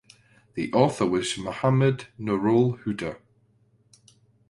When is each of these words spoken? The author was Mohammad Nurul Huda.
The 0.55 0.73
author 0.73 1.05
was 1.05 1.37
Mohammad 1.37 2.07
Nurul 2.19 2.79
Huda. 2.83 3.19